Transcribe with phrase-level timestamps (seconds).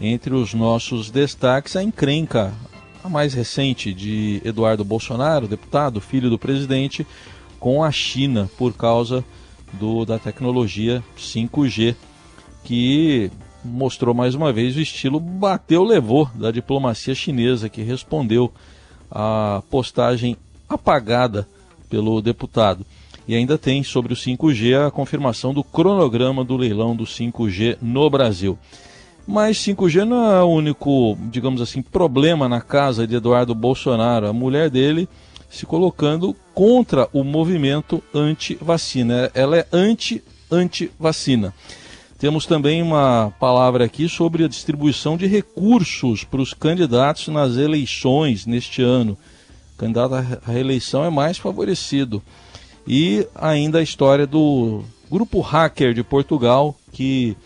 [0.00, 2.54] Entre os nossos destaques, a encrenca,
[3.04, 7.06] a mais recente, de Eduardo Bolsonaro, deputado, filho do presidente,
[7.58, 9.22] com a China por causa
[9.74, 11.94] do, da tecnologia 5G,
[12.64, 13.30] que
[13.62, 18.50] mostrou mais uma vez o estilo bateu levou da diplomacia chinesa que respondeu
[19.10, 20.34] à postagem
[20.66, 21.46] apagada
[21.90, 22.86] pelo deputado.
[23.28, 28.08] E ainda tem sobre o 5G a confirmação do cronograma do leilão do 5G no
[28.08, 28.58] Brasil.
[29.26, 34.26] Mas 5G não é o único, digamos assim, problema na casa de Eduardo Bolsonaro.
[34.26, 35.08] A mulher dele
[35.48, 39.30] se colocando contra o movimento anti-vacina.
[39.34, 41.52] Ela é anti-anti-vacina.
[42.18, 48.46] Temos também uma palavra aqui sobre a distribuição de recursos para os candidatos nas eleições
[48.46, 49.16] neste ano.
[49.74, 52.22] O candidato à reeleição é mais favorecido.
[52.86, 57.36] E ainda a história do grupo hacker de Portugal que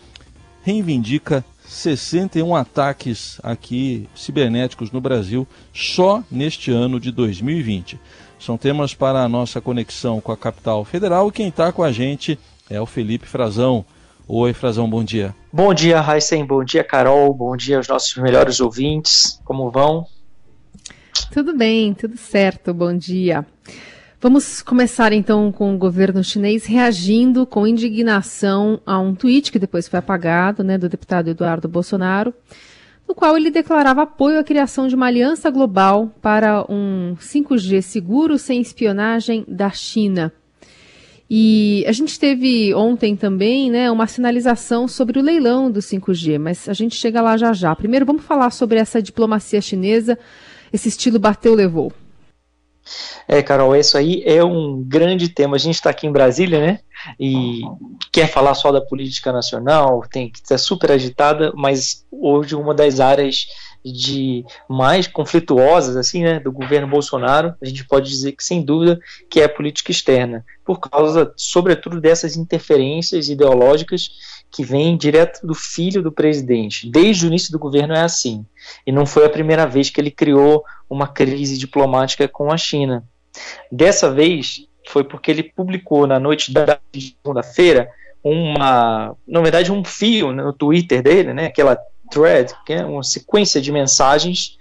[0.63, 1.43] reivindica
[1.75, 7.99] 61 ataques aqui cibernéticos no Brasil só neste ano de 2020.
[8.39, 11.91] São temas para a nossa conexão com a capital federal e quem está com a
[11.91, 13.85] gente é o Felipe Frazão.
[14.25, 15.35] Oi, Frazão, bom dia.
[15.51, 20.07] Bom dia, Heisen, bom dia, Carol, bom dia aos nossos melhores ouvintes, como vão?
[21.31, 23.45] Tudo bem, tudo certo, bom dia.
[24.25, 29.87] Vamos começar então com o governo chinês reagindo com indignação a um tweet que depois
[29.87, 32.33] foi apagado, né, do deputado Eduardo Bolsonaro,
[33.07, 38.39] no qual ele declarava apoio à criação de uma aliança global para um 5G seguro
[38.39, 40.33] sem espionagem da China.
[41.29, 46.67] E a gente teve ontem também né, uma sinalização sobre o leilão do 5G, mas
[46.67, 47.75] a gente chega lá já já.
[47.75, 50.17] Primeiro vamos falar sobre essa diplomacia chinesa,
[50.73, 51.93] esse estilo bateu, levou.
[53.27, 55.55] É, Carol, isso aí é um grande tema.
[55.55, 56.79] A gente está aqui em Brasília, né?
[57.19, 57.61] E
[58.11, 62.99] quer falar só da política nacional, tem que ser super agitada, mas hoje uma das
[62.99, 63.47] áreas
[63.91, 68.99] de mais conflituosas assim, né, do governo Bolsonaro, a gente pode dizer que sem dúvida
[69.29, 74.09] que é a política externa, por causa, sobretudo, dessas interferências ideológicas
[74.51, 76.89] que vêm direto do filho do presidente.
[76.89, 78.45] Desde o início do governo é assim,
[78.87, 83.03] e não foi a primeira vez que ele criou uma crise diplomática com a China.
[83.71, 87.89] Dessa vez foi porque ele publicou na noite da segunda-feira
[88.23, 91.77] uma, na verdade, um fio no Twitter dele, né, aquela
[92.09, 94.57] thread, que é uma sequência de mensagens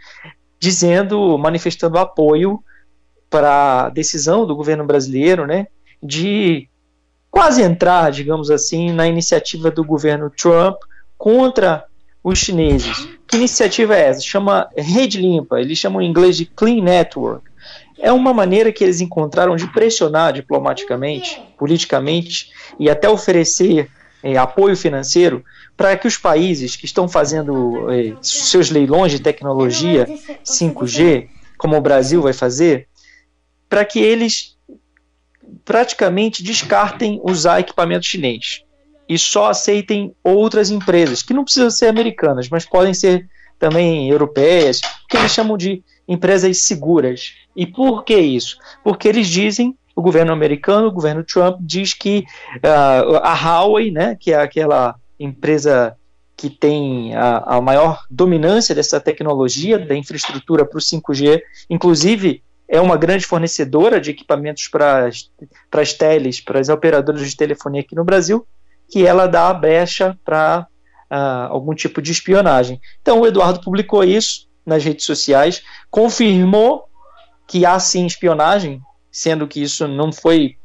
[0.58, 2.62] dizendo, manifestando apoio
[3.28, 5.66] para a decisão do governo brasileiro, né,
[6.02, 6.68] de
[7.30, 10.76] quase entrar, digamos assim, na iniciativa do governo Trump
[11.18, 11.84] contra
[12.22, 13.08] os chineses.
[13.26, 14.20] Que iniciativa é essa?
[14.20, 17.44] Chama Rede Limpa, eles chamam em inglês de Clean Network.
[17.98, 23.90] É uma maneira que eles encontraram de pressionar diplomaticamente, politicamente e até oferecer
[24.22, 25.44] é, apoio financeiro
[25.76, 30.06] para que os países que estão fazendo é, seus leilões de tecnologia
[30.44, 32.88] 5G, como o Brasil vai fazer,
[33.68, 34.56] para que eles
[35.64, 38.62] praticamente descartem usar equipamento chinês
[39.08, 44.80] e só aceitem outras empresas, que não precisam ser americanas, mas podem ser também europeias,
[45.08, 47.34] que eles chamam de empresas seguras.
[47.54, 48.58] E por que isso?
[48.82, 52.24] Porque eles dizem, o governo americano, o governo Trump, diz que
[52.56, 55.96] uh, a Huawei, né, que é aquela empresa
[56.36, 62.80] que tem a, a maior dominância dessa tecnologia, da infraestrutura para o 5G, inclusive é
[62.80, 65.08] uma grande fornecedora de equipamentos para
[65.72, 68.46] as teles, para as operadoras de telefonia aqui no Brasil,
[68.90, 70.66] que ela dá a brecha para
[71.10, 72.80] uh, algum tipo de espionagem.
[73.00, 76.84] Então o Eduardo publicou isso nas redes sociais, confirmou
[77.46, 78.80] que há sim espionagem,
[79.12, 80.56] sendo que isso não foi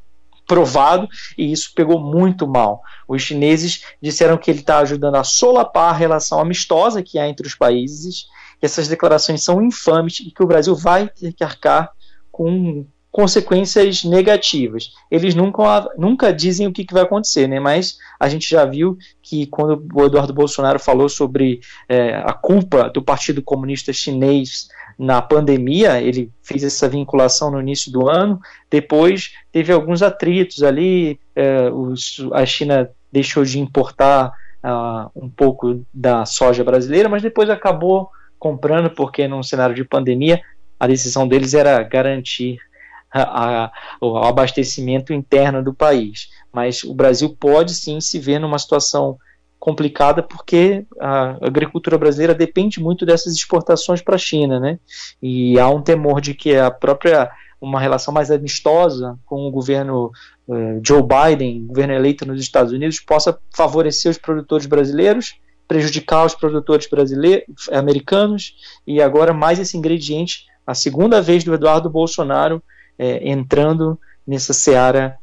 [0.49, 2.81] provado e isso pegou muito mal.
[3.07, 7.45] Os chineses disseram que ele está ajudando a solapar a relação amistosa que há entre
[7.45, 8.25] os países,
[8.59, 11.91] que essas declarações são infames e que o Brasil vai ter que arcar
[12.31, 12.83] com
[13.19, 14.91] consequências negativas.
[15.11, 17.59] Eles nunca, nunca dizem o que, que vai acontecer, né?
[17.59, 21.59] mas a gente já viu que quando o Eduardo Bolsonaro falou sobre
[21.89, 27.91] é, a culpa do Partido Comunista Chinês na pandemia, ele fez essa vinculação no início
[27.91, 28.39] do ano,
[28.71, 34.31] depois teve alguns atritos ali, é, os, a China deixou de importar
[34.63, 40.41] uh, um pouco da soja brasileira, mas depois acabou comprando, porque num cenário de pandemia
[40.79, 42.57] a decisão deles era garantir
[43.11, 43.71] a, a,
[44.01, 46.29] o abastecimento interno do país.
[46.51, 49.17] Mas o Brasil pode sim se ver numa situação
[49.59, 54.79] complicada porque a agricultura brasileira depende muito dessas exportações para a China, né?
[55.21, 57.29] E há um temor de que a própria
[57.61, 60.11] uma relação mais amistosa com o governo
[60.47, 65.35] uh, Joe Biden, governo eleito nos Estados Unidos, possa favorecer os produtores brasileiros
[65.69, 68.55] prejudicar os produtores brasileiros, americanos,
[68.87, 72.61] e agora mais esse ingrediente, a segunda vez do Eduardo Bolsonaro
[72.99, 73.97] é, entrando
[74.27, 75.17] nessa seara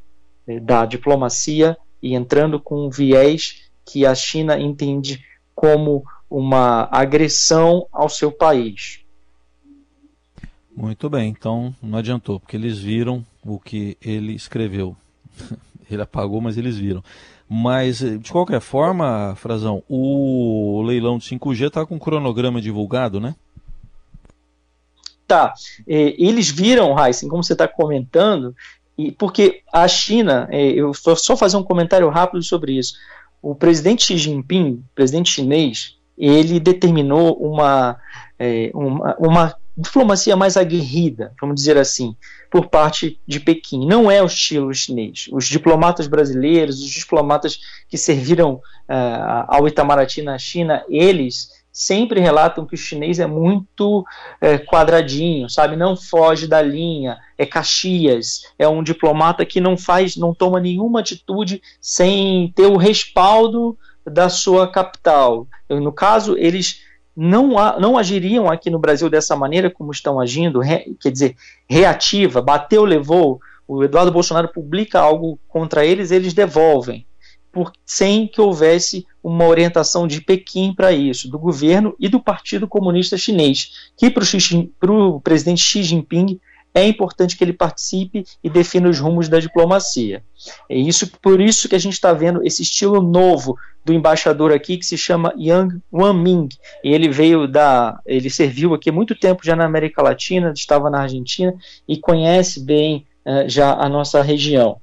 [0.49, 5.23] é, da diplomacia e entrando com um viés que a China entende
[5.55, 9.01] como uma agressão ao seu país.
[10.75, 14.97] Muito bem, então não adiantou, porque eles viram o que ele escreveu.
[15.91, 17.03] ele apagou, mas eles viram.
[17.49, 23.37] Mas, de qualquer forma, Frazão, o leilão de 5G está com o cronograma divulgado, né?
[25.27, 25.53] Tá.
[25.87, 28.55] É, eles viram, Heisen, como você está comentando,
[28.97, 32.95] e porque a China, é, eu só fazer um comentário rápido sobre isso.
[33.43, 37.97] O presidente Xi Jinping, presidente chinês, ele determinou uma,
[38.39, 42.17] é, uma, uma diplomacia mais aguerrida, vamos dizer assim,
[42.51, 43.87] por parte de Pequim.
[43.87, 45.29] Não é o estilo chinês.
[45.31, 47.59] Os diplomatas brasileiros, os diplomatas
[47.89, 48.61] que serviram
[49.49, 54.03] ao Itamaraty na China, eles sempre relatam que o chinês é muito
[54.41, 55.77] é, quadradinho, sabe?
[55.77, 61.01] Não foge da linha, é Caxias, é um diplomata que não faz, não toma nenhuma
[61.01, 63.77] atitude sem ter o respaldo
[64.07, 65.47] da sua capital.
[65.69, 66.81] No caso, eles
[67.15, 67.49] não,
[67.79, 71.37] não agiriam aqui no Brasil dessa maneira como estão agindo, re, quer dizer,
[71.69, 73.39] reativa, bateu, levou,
[73.69, 77.06] o Eduardo Bolsonaro publica algo contra eles, eles devolvem,
[77.57, 82.69] por, sem que houvesse uma orientação de Pequim para isso, do governo e do Partido
[82.69, 86.39] Comunista Chinês, que para o presidente Xi Jinping
[86.75, 90.23] é importante que ele participe e defina os rumos da diplomacia.
[90.69, 94.77] É isso por isso que a gente está vendo esse estilo novo do embaixador aqui
[94.77, 96.51] que se chama Yang Wanming.
[96.85, 101.01] E ele veio da, ele serviu aqui muito tempo já na América Latina, estava na
[101.01, 101.55] Argentina
[101.89, 104.77] e conhece bem uh, já a nossa região.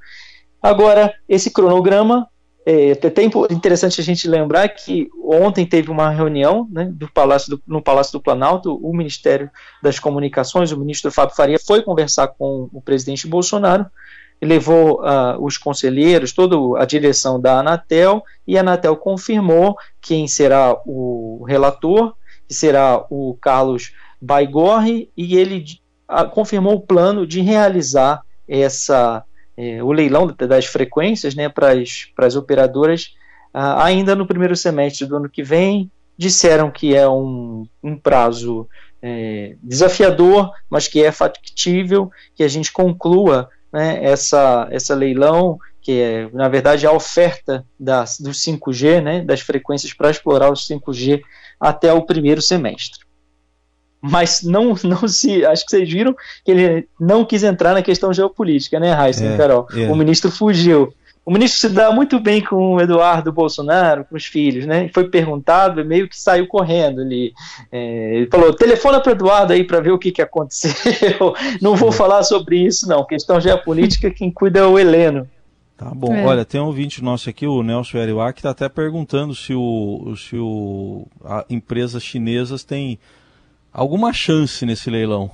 [0.59, 2.27] Agora, esse cronograma
[2.65, 7.63] é até interessante a gente lembrar que ontem teve uma reunião né, do Palácio do,
[7.67, 9.49] no Palácio do Planalto, o Ministério
[9.81, 13.85] das Comunicações, o ministro Fábio Faria foi conversar com o presidente Bolsonaro,
[14.41, 20.75] levou uh, os conselheiros, toda a direção da Anatel, e a Anatel confirmou quem será
[20.85, 22.13] o relator,
[22.47, 25.65] que será o Carlos Baigorre, e ele
[26.09, 29.23] uh, confirmou o plano de realizar essa
[29.55, 31.73] é, o leilão das frequências né, para
[32.17, 33.13] as operadoras
[33.53, 35.91] ah, ainda no primeiro semestre do ano que vem.
[36.17, 38.67] Disseram que é um, um prazo
[39.01, 45.99] é, desafiador, mas que é factível que a gente conclua né, essa, essa leilão, que
[45.99, 51.21] é, na verdade, a oferta das, do 5G, né, das frequências para explorar o 5G
[51.59, 53.02] até o primeiro semestre
[54.03, 55.45] mas não, não se.
[55.45, 56.13] Acho que vocês viram
[56.43, 59.65] que ele não quis entrar na questão geopolítica, né, Raíssa é, Carol?
[59.73, 59.89] É.
[59.89, 60.93] O ministro fugiu.
[61.25, 64.89] O ministro se dá muito bem com o Eduardo Bolsonaro, com os filhos, né?
[64.93, 67.31] Foi perguntado e meio que saiu correndo ali.
[67.71, 71.33] É, ele falou: telefona para o Eduardo aí para ver o que, que aconteceu.
[71.61, 73.05] não vou falar sobre isso, não.
[73.05, 75.25] Questão geopolítica, quem cuida é o Heleno.
[75.77, 76.13] Tá bom.
[76.13, 76.25] É.
[76.25, 80.13] Olha, tem um ouvinte nosso aqui, o Nelson Eriwak, que está até perguntando se, o,
[80.17, 82.99] se o, a, empresas chinesas têm
[83.73, 85.31] alguma chance nesse leilão?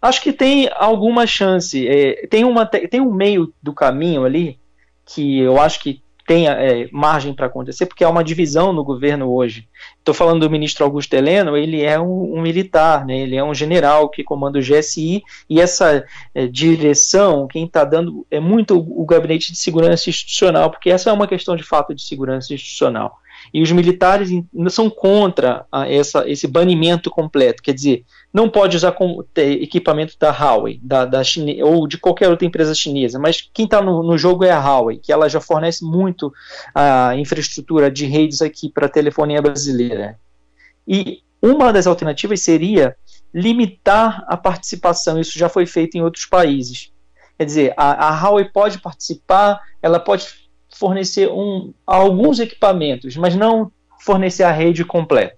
[0.00, 1.86] Acho que tem alguma chance.
[1.86, 4.58] É, tem, uma, tem um meio do caminho ali
[5.04, 9.30] que eu acho que tem é, margem para acontecer, porque há uma divisão no governo
[9.30, 9.68] hoje.
[9.98, 13.18] Estou falando do ministro Augusto Heleno, ele é um, um, militar, né?
[13.18, 16.04] ele é um general que comanda o GSI, e essa
[16.34, 21.10] é, direção, quem está dando é muito o, o gabinete de segurança institucional, porque essa
[21.10, 23.18] é uma questão de fato de segurança institucional.
[23.52, 24.30] E os militares
[24.70, 28.96] são contra essa, esse banimento completo, quer dizer, não pode usar
[29.36, 33.82] equipamento da Huawei, da, da Chine, ou de qualquer outra empresa chinesa, mas quem está
[33.82, 36.32] no, no, jogo é a Huawei, que ela já fornece muito
[36.74, 40.18] a infraestrutura de redes aqui para a telefonia brasileira.
[40.88, 42.96] E uma das alternativas seria
[43.34, 46.90] limitar a participação, isso já foi feito em outros países.
[47.36, 50.41] Quer dizer, a, a Huawei pode participar, ela pode
[50.74, 55.36] fornecer um, alguns equipamentos, mas não fornecer a rede completa.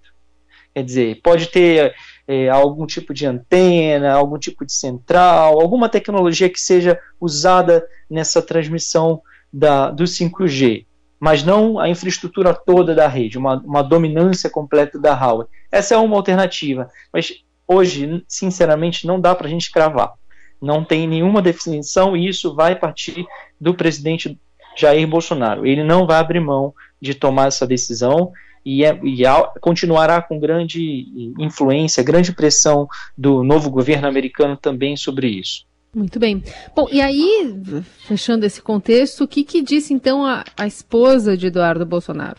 [0.73, 1.93] Quer dizer, pode ter
[2.27, 8.41] é, algum tipo de antena, algum tipo de central, alguma tecnologia que seja usada nessa
[8.41, 10.85] transmissão da, do 5G,
[11.19, 15.47] mas não a infraestrutura toda da rede, uma, uma dominância completa da Huawei.
[15.71, 17.33] Essa é uma alternativa, mas
[17.67, 20.13] hoje, sinceramente, não dá para a gente cravar.
[20.61, 23.25] Não tem nenhuma definição e isso vai partir
[23.59, 24.39] do presidente
[24.75, 25.65] Jair Bolsonaro.
[25.65, 28.31] Ele não vai abrir mão de tomar essa decisão
[28.65, 29.23] e, é, e
[29.61, 35.65] continuará com grande influência, grande pressão do novo governo americano também sobre isso.
[35.93, 36.43] Muito bem.
[36.75, 37.55] Bom, e aí,
[37.99, 42.37] fechando esse contexto, o que, que disse então a, a esposa de Eduardo Bolsonaro?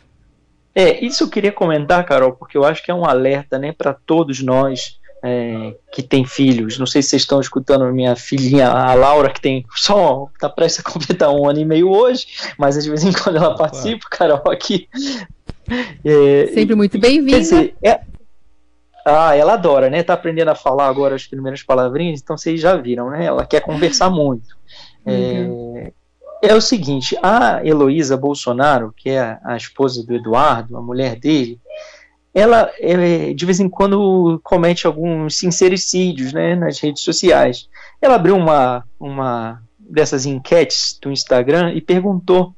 [0.74, 3.94] É, isso eu queria comentar, Carol, porque eu acho que é um alerta né, para
[3.94, 6.78] todos nós é, que têm filhos.
[6.78, 10.84] Não sei se vocês estão escutando minha filhinha, a Laura, que tem só está prestes
[10.84, 12.26] a completar um ano e meio hoje,
[12.58, 14.88] mas de vez em quando ela participa, Carol, aqui.
[16.04, 17.72] É, Sempre muito bem-vinda.
[17.82, 18.00] É,
[19.04, 20.02] ah, ela adora, né?
[20.02, 23.24] Tá aprendendo a falar agora as primeiras palavrinhas, então vocês já viram, né?
[23.24, 24.56] Ela quer conversar muito.
[25.06, 25.76] Uhum.
[25.76, 25.92] É,
[26.42, 31.60] é o seguinte, a Heloísa Bolsonaro, que é a esposa do Eduardo, a mulher dele,
[32.38, 32.70] ela
[33.34, 37.68] de vez em quando comete alguns sincericídios né, nas redes sociais.
[38.00, 42.54] Ela abriu uma, uma dessas enquetes do Instagram e perguntou,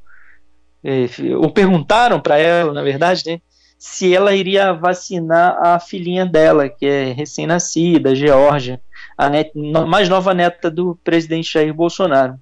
[0.83, 1.07] é,
[1.37, 3.41] ou perguntaram para ela, na verdade, né,
[3.79, 8.81] se ela iria vacinar a filhinha dela, que é recém-nascida, Georgia,
[9.17, 12.39] a net, mais nova neta do presidente Jair Bolsonaro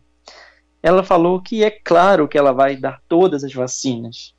[0.87, 4.36] ela falou que é claro que ela vai dar todas as vacinas.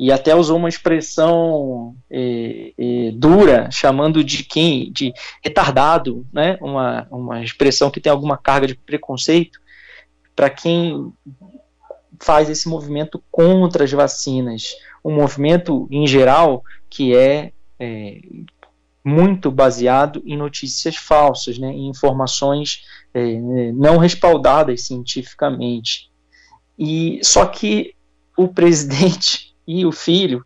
[0.00, 4.90] E até usou uma expressão é, é, dura, chamando de quem?
[4.90, 5.12] De
[5.44, 6.56] retardado, né?
[6.62, 9.60] uma, uma expressão que tem alguma carga de preconceito
[10.34, 11.12] para quem
[12.18, 14.74] faz esse movimento contra as vacinas.
[15.04, 18.22] Um movimento, em geral, que é, é
[19.04, 22.86] muito baseado em notícias falsas, né, em informações
[23.74, 26.10] não respaldadas cientificamente.
[26.78, 27.94] E só que
[28.34, 30.44] o presidente e o filho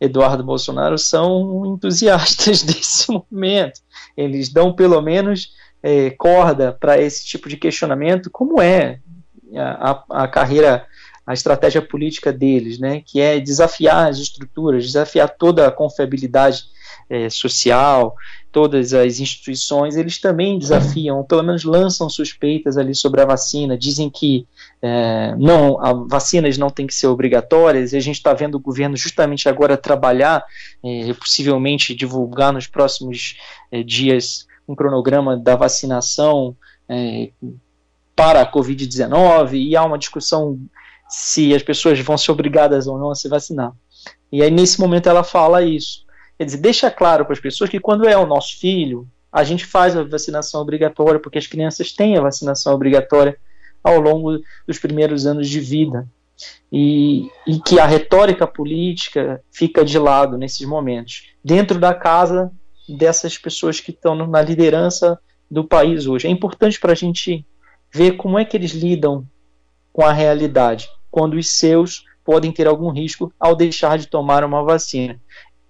[0.00, 3.80] Eduardo Bolsonaro são entusiastas desse movimento.
[4.16, 9.00] Eles dão pelo menos é, corda para esse tipo de questionamento, como é
[9.56, 10.86] a, a, carreira
[11.26, 16.64] a estratégia política deles, né, que é desafiar as estruturas, desafiar toda a confiabilidade
[17.08, 18.14] é, social,
[18.52, 24.10] todas as instituições, eles também desafiam, pelo menos lançam suspeitas ali sobre a vacina, dizem
[24.10, 24.46] que
[24.80, 28.60] é, não, a, vacinas não têm que ser obrigatórias, e a gente está vendo o
[28.60, 30.44] governo justamente agora trabalhar,
[30.84, 33.36] é, possivelmente divulgar nos próximos
[33.72, 36.56] é, dias um cronograma da vacinação
[36.88, 37.30] é,
[38.14, 40.58] para a Covid-19, e há uma discussão
[41.08, 43.72] se as pessoas vão ser obrigadas ou não a se vacinar.
[44.30, 46.04] E aí, nesse momento, ela fala isso.
[46.36, 49.64] Quer dizer, deixa claro para as pessoas que quando é o nosso filho, a gente
[49.64, 53.36] faz a vacinação obrigatória, porque as crianças têm a vacinação obrigatória
[53.82, 56.08] ao longo dos primeiros anos de vida.
[56.70, 62.52] E, e que a retórica política fica de lado nesses momentos, dentro da casa
[62.88, 65.18] dessas pessoas que estão na liderança
[65.50, 66.26] do país hoje.
[66.26, 67.44] É importante para a gente
[67.92, 69.26] ver como é que eles lidam
[69.92, 74.62] com a realidade, quando os seus podem ter algum risco ao deixar de tomar uma
[74.62, 75.20] vacina.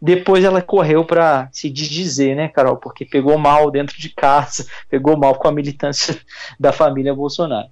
[0.01, 2.77] Depois ela correu para se desdizer, né, Carol?
[2.77, 6.19] Porque pegou mal dentro de casa, pegou mal com a militância
[6.59, 7.69] da família Bolsonaro.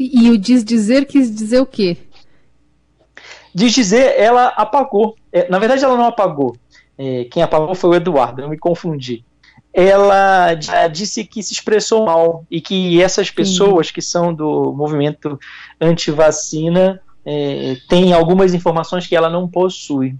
[0.00, 1.98] E, e o desdizer quis dizer o quê?
[3.54, 5.14] Desdizer, ela apagou.
[5.30, 6.56] É, na verdade, ela não apagou.
[6.96, 9.22] É, quem apagou foi o Eduardo, eu me confundi.
[9.74, 10.54] Ela
[10.90, 13.92] disse que se expressou mal e que essas pessoas Sim.
[13.92, 15.38] que são do movimento
[15.78, 20.16] anti-vacina é, têm algumas informações que ela não possui.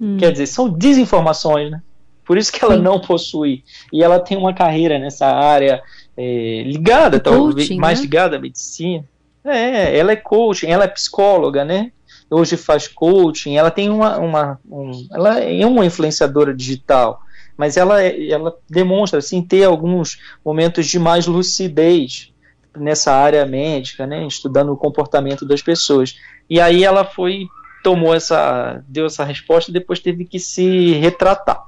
[0.00, 0.16] Hum.
[0.16, 1.82] Quer dizer, são desinformações, né?
[2.24, 2.82] Por isso que ela Sim.
[2.82, 3.64] não possui.
[3.92, 5.82] E ela tem uma carreira nessa área
[6.20, 8.04] é, ligada, talvez mais né?
[8.04, 9.04] ligada à medicina.
[9.44, 11.92] É, ela é coaching, ela é psicóloga, né?
[12.28, 17.20] Hoje faz coaching, ela tem uma, uma um, ela é uma influenciadora digital,
[17.56, 22.32] mas ela, ela demonstra assim ter alguns momentos de mais lucidez
[22.76, 26.18] nessa área médica, né, estudando o comportamento das pessoas.
[26.50, 27.46] E aí ela foi
[27.82, 31.64] tomou essa, deu essa resposta e depois teve que se retratar.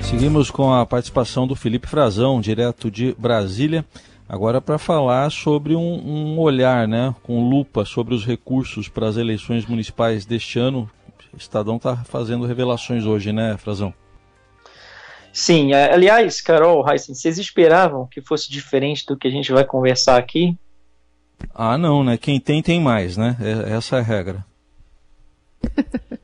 [0.00, 3.84] Seguimos com a participação do Felipe Frazão, direto de Brasília,
[4.28, 9.16] agora para falar sobre um, um, olhar, né, com lupa sobre os recursos para as
[9.16, 10.90] eleições municipais deste ano.
[11.32, 13.92] O Estadão está fazendo revelações hoje, né, Frazão?
[15.32, 19.64] Sim, é, aliás, Carol, Heisen, vocês esperavam que fosse diferente do que a gente vai
[19.64, 20.56] conversar aqui?
[21.54, 22.16] Ah, não, né?
[22.16, 23.36] Quem tem, tem mais, né?
[23.40, 24.46] É, essa é a regra.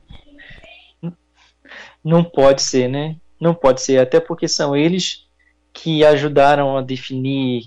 [2.02, 3.16] Não pode ser, né?
[3.42, 5.26] Não pode ser, até porque são eles
[5.72, 7.64] que ajudaram a definir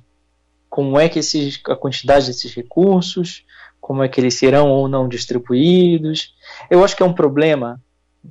[0.69, 3.43] como é que esses, a quantidade desses recursos,
[3.81, 6.33] como é que eles serão ou não distribuídos.
[6.69, 7.77] Eu acho que é um problema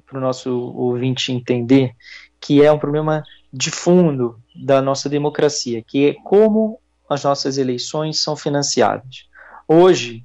[0.07, 1.95] para o nosso ouvinte entender
[2.41, 3.23] que é um problema
[3.53, 9.29] de fundo da nossa democracia, que é como as nossas eleições são financiadas.
[9.69, 10.25] Hoje,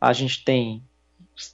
[0.00, 0.82] a gente tem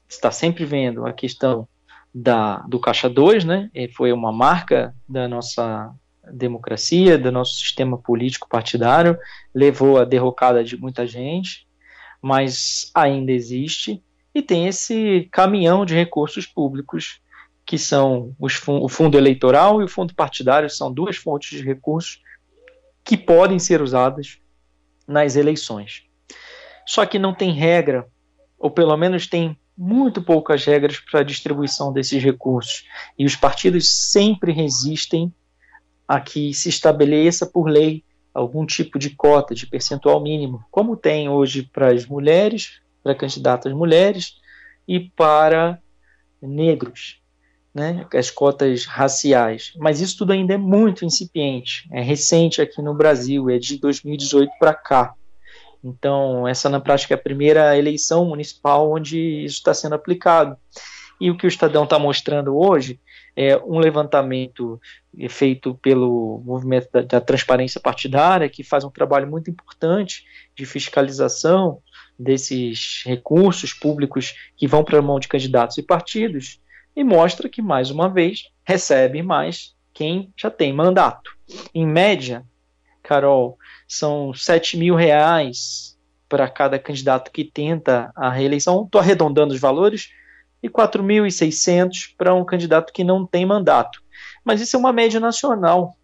[0.08, 1.68] está sempre vendo a questão
[2.18, 3.70] da, do Caixa 2, né?
[3.74, 5.94] E foi uma marca da nossa
[6.32, 9.18] democracia, do nosso sistema político partidário,
[9.54, 11.68] levou à derrocada de muita gente,
[12.22, 14.02] mas ainda existe.
[14.34, 17.20] e tem esse caminhão de recursos públicos
[17.66, 22.22] que são os, o fundo eleitoral e o fundo partidário, são duas fontes de recursos
[23.04, 24.38] que podem ser usadas
[25.06, 26.04] nas eleições.
[26.86, 28.06] Só que não tem regra,
[28.58, 32.84] ou pelo menos tem muito poucas regras para a distribuição desses recursos.
[33.18, 35.32] E os partidos sempre resistem
[36.08, 41.28] a que se estabeleça por lei algum tipo de cota, de percentual mínimo, como tem
[41.28, 44.36] hoje para as mulheres, para candidatas mulheres
[44.86, 45.80] e para
[46.40, 47.20] negros
[47.76, 49.72] né, as cotas raciais.
[49.76, 54.50] Mas isso tudo ainda é muito incipiente, é recente aqui no Brasil, é de 2018
[54.58, 55.14] para cá.
[55.86, 60.56] Então, essa na prática é a primeira eleição municipal onde isso está sendo aplicado.
[61.20, 62.98] E o que o Estadão está mostrando hoje
[63.36, 64.80] é um levantamento
[65.28, 70.24] feito pelo movimento da, da, transparência partidária, que faz um trabalho muito importante
[70.56, 71.78] de fiscalização
[72.18, 76.60] desses recursos públicos que vão para a mão de candidatos e partidos,
[76.94, 81.36] e mostra que, mais uma vez, recebe mais quem já tem mandato.
[81.74, 82.44] Em média,
[83.06, 85.96] Carol, são 7 mil reais
[86.28, 88.84] para cada candidato que tenta a reeleição.
[88.84, 90.10] Estou arredondando os valores.
[90.62, 94.02] E 4.600 para um candidato que não tem mandato.
[94.44, 95.94] Mas isso é uma média nacional.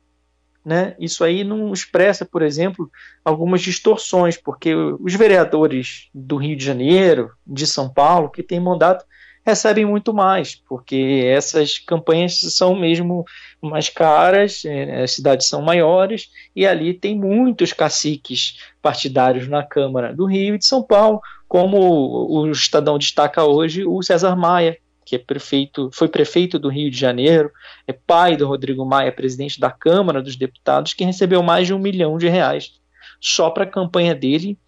[0.65, 0.95] Né?
[1.01, 2.89] Isso aí não expressa, por exemplo,
[3.25, 9.05] algumas distorções, porque os vereadores do Rio de Janeiro, de São Paulo, que têm mandato,
[9.45, 13.25] recebem muito mais, porque essas campanhas são mesmo
[13.61, 20.15] mais caras, é, as cidades são maiores, e ali tem muitos caciques partidários na Câmara
[20.15, 25.17] do Rio e de São Paulo, como o Estadão destaca hoje o César Maia, que
[25.17, 27.51] é prefeito, foi prefeito do Rio de Janeiro,
[27.87, 31.79] é pai do Rodrigo Maia, presidente da Câmara dos Deputados, que recebeu mais de um
[31.79, 32.81] milhão de reais
[33.21, 34.59] só para a campanha dele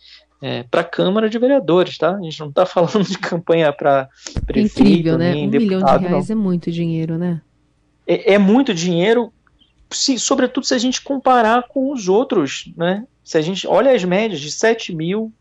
[0.43, 2.15] é, para a Câmara de Vereadores, tá?
[2.15, 4.09] A gente não está falando de campanha para
[4.47, 5.35] prefeito, Incrível, né?
[5.35, 6.37] Um milhão de reais não.
[6.37, 7.41] é muito dinheiro, né?
[8.07, 9.33] É, é, muito dinheiro,
[9.91, 13.07] se, sobretudo se a gente comparar com os outros, né?
[13.23, 15.33] Se a gente olha as médias de 7 mil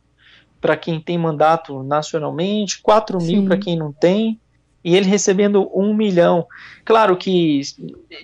[0.61, 4.39] para quem tem mandato nacionalmente, 4 mil para quem não tem,
[4.83, 6.45] e ele recebendo um milhão.
[6.83, 7.61] Claro que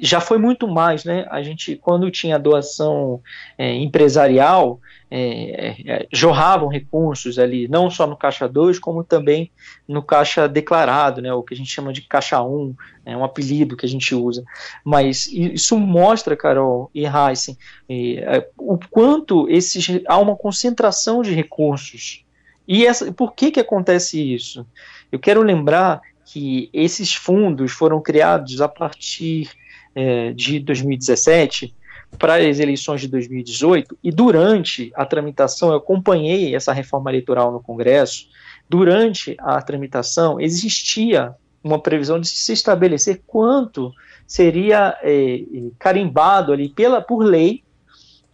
[0.01, 1.25] já foi muito mais, né?
[1.31, 3.21] A gente, quando tinha doação
[3.57, 9.49] é, empresarial, é, é, jorravam recursos ali, não só no caixa 2, como também
[9.87, 11.33] no caixa declarado, né?
[11.33, 14.13] O que a gente chama de caixa 1, um, é um apelido que a gente
[14.13, 14.43] usa.
[14.83, 17.57] Mas isso mostra, Carol e Heisen,
[17.89, 22.25] é, o quanto esses, há uma concentração de recursos.
[22.67, 24.63] E essa, por que, que acontece isso?
[25.11, 29.49] Eu quero lembrar que esses fundos foram criados a partir
[29.95, 31.73] é, de 2017
[32.19, 37.59] para as eleições de 2018 e durante a tramitação eu acompanhei essa reforma eleitoral no
[37.59, 38.27] Congresso.
[38.69, 43.91] Durante a tramitação existia uma previsão de se estabelecer quanto
[44.27, 45.41] seria é,
[45.79, 47.63] carimbado ali pela por lei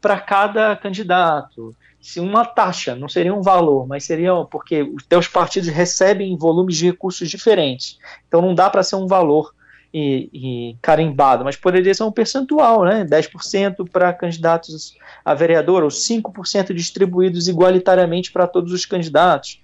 [0.01, 1.73] para cada candidato
[2.05, 4.87] se uma taxa, não seria um valor, mas seria porque
[5.17, 7.97] os partidos recebem volumes de recursos diferentes.
[8.27, 9.55] Então não dá para ser um valor
[9.91, 13.03] e, e, carimbado, mas poderia ser um percentual, né?
[13.05, 19.59] 10% para candidatos a vereador ou 5% distribuídos igualitariamente para todos os candidatos.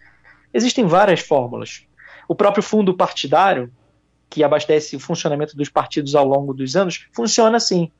[0.51, 1.83] Existem várias fórmulas.
[2.27, 3.71] O próprio fundo partidário,
[4.27, 7.91] que abastece o funcionamento dos partidos ao longo dos anos, funciona assim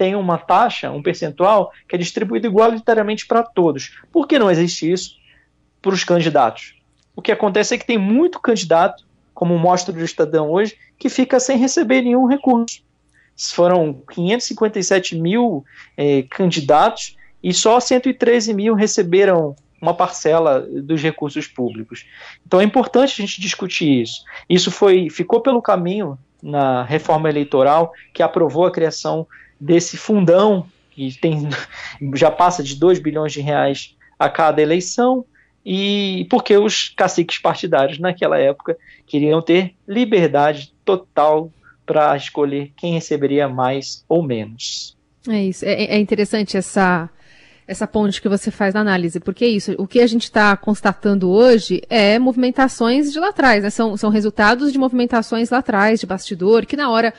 [0.00, 3.98] tem uma taxa, um percentual, que é distribuído igualitariamente para todos.
[4.10, 5.18] Por que não existe isso
[5.82, 6.74] para os candidatos?
[7.14, 11.38] O que acontece é que tem muito candidato, como mostra o Estadão hoje, que fica
[11.38, 12.82] sem receber nenhum recurso.
[13.52, 15.66] Foram 557 mil
[15.98, 22.06] eh, candidatos e só 113 mil receberam uma parcela dos recursos públicos.
[22.46, 24.24] Então é importante a gente discutir isso.
[24.48, 29.26] Isso foi ficou pelo caminho na reforma eleitoral que aprovou a criação
[29.60, 31.48] desse fundão, que tem,
[32.14, 35.24] já passa de 2 bilhões de reais a cada eleição,
[35.64, 41.52] e porque os caciques partidários naquela época queriam ter liberdade total
[41.84, 44.96] para escolher quem receberia mais ou menos.
[45.28, 45.64] É isso.
[45.64, 47.10] É, é, interessante essa
[47.66, 49.76] essa ponte que você faz na análise, porque é isso.
[49.78, 53.70] O que a gente está constatando hoje é movimentações de lá atrás, né?
[53.70, 57.14] são, são resultados de movimentações lá atrás, de bastidor, que na hora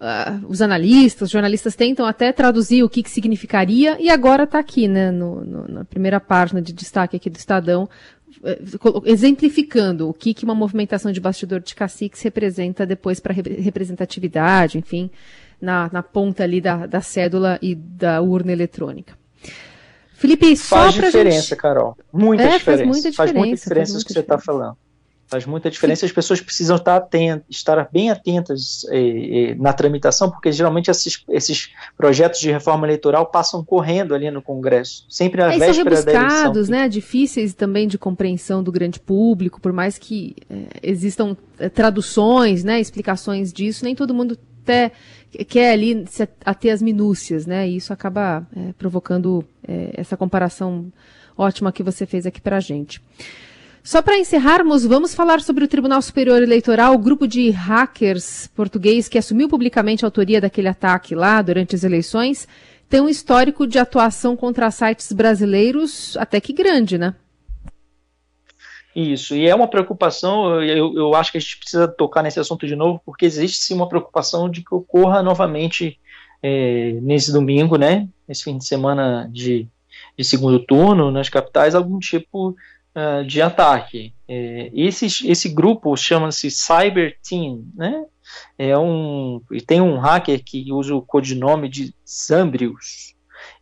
[0.00, 4.58] uh, os analistas, os jornalistas tentam até traduzir o que, que significaria, e agora está
[4.58, 7.88] aqui, né, no, no, na primeira página de destaque aqui do Estadão,
[8.42, 8.58] eh,
[9.04, 15.10] exemplificando o que, que uma movimentação de bastidor de caciques representa depois para representatividade, enfim,
[15.60, 19.18] na, na ponta ali da, da cédula e da urna eletrônica.
[20.14, 21.56] Felipe, só faz diferença, gente...
[21.56, 21.96] Carol.
[22.12, 22.64] Muita é, diferença.
[22.64, 23.16] Faz muita diferença.
[23.16, 24.76] Faz muita diferença, faz muita isso que você está falando.
[25.30, 26.04] Faz muita diferença.
[26.04, 31.22] As pessoas precisam estar, atentas, estar bem atentas eh, eh, na tramitação, porque geralmente esses,
[31.28, 36.04] esses, projetos de reforma eleitoral passam correndo ali no Congresso, sempre à é, véspera são
[36.04, 36.62] da eleição.
[36.68, 36.88] né?
[36.88, 42.80] Difíceis também de compreensão do grande público, por mais que eh, existam eh, traduções, né?
[42.80, 44.90] Explicações disso, nem todo mundo até
[45.46, 47.68] quer ali se ater as minúcias, né?
[47.68, 49.44] E isso acaba eh, provocando
[49.94, 50.92] essa comparação
[51.38, 53.00] ótima que você fez aqui para a gente.
[53.82, 59.08] Só para encerrarmos, vamos falar sobre o Tribunal Superior Eleitoral, o grupo de hackers português
[59.08, 62.46] que assumiu publicamente a autoria daquele ataque lá durante as eleições,
[62.90, 67.14] tem um histórico de atuação contra sites brasileiros até que grande, né?
[68.94, 72.66] Isso, e é uma preocupação, eu, eu acho que a gente precisa tocar nesse assunto
[72.66, 75.98] de novo, porque existe sim uma preocupação de que ocorra novamente
[76.42, 79.68] é, nesse domingo, né, esse fim de semana de,
[80.18, 82.56] de segundo turno nas capitais, algum tipo
[82.94, 84.14] uh, de ataque.
[84.28, 88.04] É, esse, esse grupo chama-se Cyber Team, né?
[88.56, 93.14] É um, e tem um hacker que usa o codinome de Zambrius.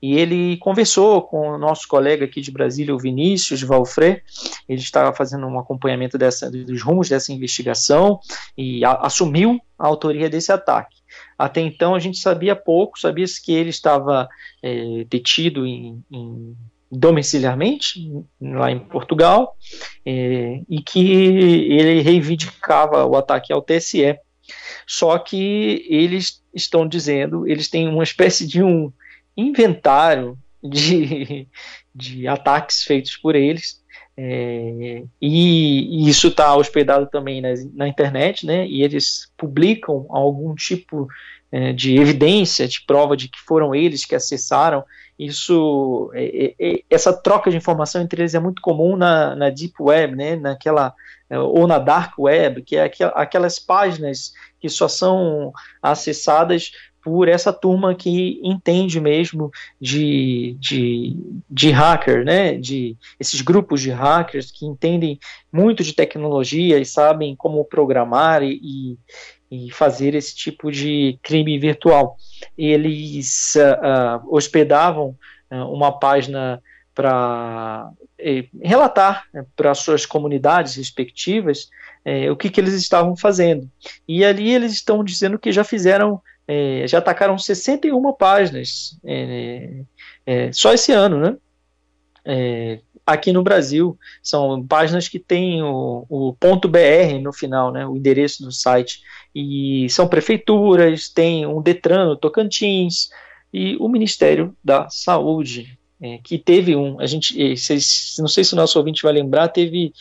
[0.03, 4.23] E ele conversou com o nosso colega aqui de Brasília, o Vinícius Valfré.
[4.69, 8.21] Ele estava fazendo um acompanhamento dessa, dos rumos dessa investigação
[8.57, 10.97] e a, assumiu a autoria desse ataque.
[11.39, 14.29] Até então a gente sabia pouco, sabia-se que ele estava
[14.63, 16.57] é, detido em, em
[16.91, 18.01] domiciliarmente
[18.41, 19.57] lá em Portugal
[20.05, 24.19] é, e que ele reivindicava o ataque ao TSE.
[24.87, 28.91] Só que eles estão dizendo, eles têm uma espécie de um
[29.37, 31.47] inventário de,
[31.95, 33.83] de ataques feitos por eles.
[34.21, 38.67] É, e, e, isso está hospedado também na, na, internet, né?
[38.67, 41.07] E eles publicam algum tipo
[41.51, 44.85] é, de evidência, de prova de que foram eles que acessaram
[45.19, 49.51] isso, é, é, é, essa troca de informação entre eles é muito comum na, na
[49.51, 50.95] deep web, né, naquela
[51.29, 56.71] é, ou na dark web, que é aquelas páginas que só são acessadas
[57.03, 61.17] por essa turma que entende mesmo de, de,
[61.49, 65.19] de hacker, né, de esses grupos de hackers que entendem
[65.53, 68.99] muito de tecnologia e sabem como programar e,
[69.51, 72.17] e fazer esse tipo de crime virtual.
[72.57, 75.17] Eles uh, uh, hospedavam
[75.51, 76.63] uh, uma página
[76.99, 81.71] para eh, relatar né, para suas comunidades respectivas
[82.05, 83.71] eh, o que, que eles estavam fazendo.
[84.09, 88.99] E ali eles estão dizendo que já fizeram, eh, já atacaram 61 páginas
[90.53, 91.37] só esse ano, né?
[93.09, 93.99] Aqui no Brasil.
[94.23, 96.37] São páginas que têm o, o,
[96.69, 99.01] .br no final, né, o endereço do site.
[99.35, 103.09] E são prefeituras, tem um Detran, o Tocantins,
[103.53, 108.53] e o Ministério da Saúde, é, que teve um, a gente, vocês, não sei se
[108.53, 109.93] o nosso ouvinte vai lembrar, teve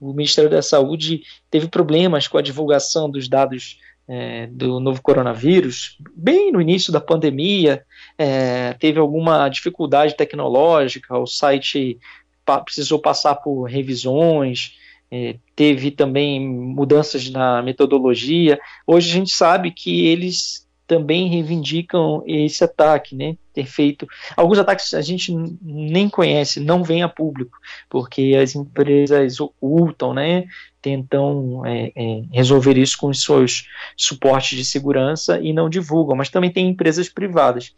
[0.00, 5.96] o Ministério da Saúde teve problemas com a divulgação dos dados é, do novo coronavírus,
[6.14, 7.84] bem no início da pandemia,
[8.18, 11.98] é, teve alguma dificuldade tecnológica, o site
[12.64, 14.76] precisou passar por revisões,
[15.10, 18.58] é, teve também mudanças na metodologia.
[18.86, 23.36] Hoje a gente sabe que eles também reivindicam esse ataque, né?
[23.52, 27.56] Ter feito alguns ataques a gente nem conhece, não vem a público,
[27.88, 30.44] porque as empresas ocultam, né?
[30.82, 36.16] Tentam é, é, resolver isso com os seus suportes de segurança e não divulgam.
[36.16, 37.72] Mas também tem empresas privadas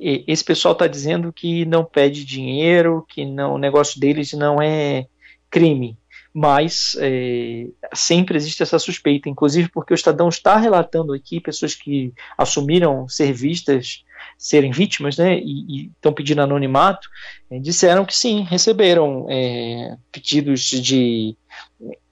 [0.00, 5.06] esse pessoal está dizendo que não pede dinheiro, que não, o negócio deles não é
[5.50, 5.98] crime.
[6.32, 12.14] Mas é, sempre existe essa suspeita, inclusive porque o Estadão está relatando aqui pessoas que
[12.38, 14.04] assumiram ser vistas,
[14.38, 17.08] serem vítimas, né, e estão pedindo anonimato,
[17.50, 21.36] é, disseram que sim, receberam é, pedidos de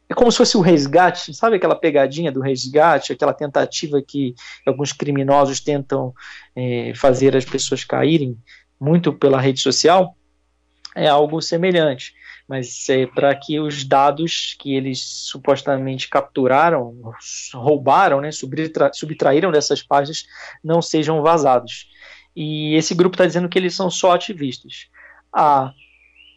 [0.09, 4.35] é como se fosse o resgate, sabe aquela pegadinha do resgate, aquela tentativa que
[4.67, 6.15] alguns criminosos tentam
[6.57, 8.37] é, fazer as pessoas caírem
[8.81, 10.17] muito pela rede social?
[10.97, 12.15] É algo semelhante,
[12.49, 17.13] mas é para que os dados que eles supostamente capturaram,
[17.53, 20.25] roubaram, né, subtra subtraíram dessas páginas,
[20.65, 21.87] não sejam vazados.
[22.35, 24.89] E esse grupo está dizendo que eles são só ativistas.
[25.31, 25.73] A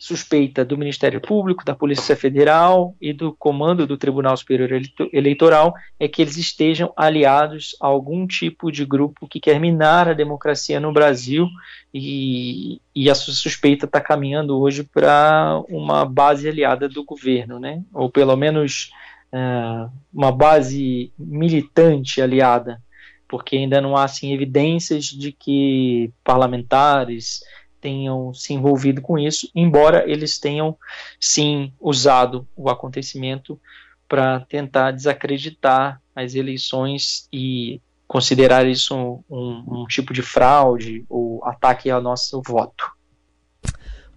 [0.02, 4.82] suspeita do Ministério Público, da Polícia Federal e do comando do Tribunal Superior
[5.14, 10.14] Eleitoral é que eles estejam aliados a algum tipo de grupo que quer minar a
[10.14, 11.48] democracia no Brasil
[11.94, 17.84] e, e a suspeita está caminhando hoje para uma base aliada do governo, né?
[17.94, 18.90] ou pelo menos
[19.32, 22.82] uh, uma base militante aliada,
[23.28, 27.42] porque ainda não há assim, evidências de que parlamentares
[27.82, 30.78] tenham se envolvido com isso, embora eles tenham
[31.20, 33.60] sim usado o acontecimento
[34.08, 41.44] para tentar desacreditar as eleições e considerar isso um, um, um tipo de fraude ou
[41.46, 42.92] ataque ao nosso voto.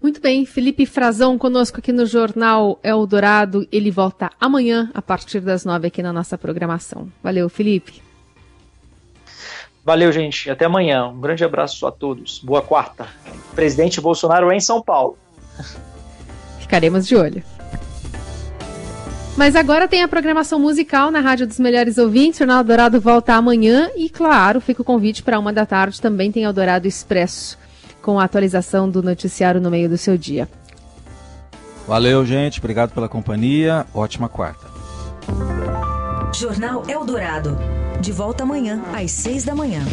[0.01, 3.67] Muito bem, Felipe Frazão conosco aqui no Jornal Eldorado.
[3.71, 7.11] Ele volta amanhã, a partir das nove, aqui na nossa programação.
[7.23, 8.04] Valeu, Felipe.
[9.85, 10.49] Valeu, gente.
[10.49, 11.05] Até amanhã.
[11.07, 12.39] Um grande abraço a todos.
[12.39, 13.05] Boa quarta.
[13.53, 15.15] Presidente Bolsonaro é em São Paulo.
[16.59, 17.43] Ficaremos de olho.
[19.37, 22.39] Mas agora tem a programação musical na Rádio dos Melhores Ouvintes.
[22.39, 26.01] O Jornal Dourado volta amanhã e, claro, fica o convite para uma da tarde.
[26.01, 27.57] Também tem Eldorado Expresso,
[28.01, 30.47] com a atualização do noticiário no meio do seu dia.
[31.85, 32.59] Valeu, gente.
[32.59, 33.85] Obrigado pela companhia.
[33.93, 34.65] Ótima quarta.
[36.37, 37.57] Jornal Eldorado.
[38.01, 39.85] De volta amanhã, às seis da manhã.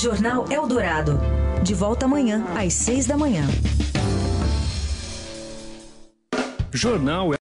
[0.00, 1.20] Jornal Eldorado.
[1.64, 3.42] De volta amanhã, às seis da manhã.
[6.72, 7.32] Jornal